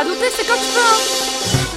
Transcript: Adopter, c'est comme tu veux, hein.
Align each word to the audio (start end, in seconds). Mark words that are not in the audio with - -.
Adopter, 0.00 0.30
c'est 0.30 0.46
comme 0.46 0.58
tu 0.58 0.70
veux, 0.70 1.64
hein. 1.64 1.67